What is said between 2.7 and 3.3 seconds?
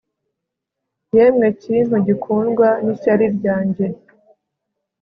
n'ishyari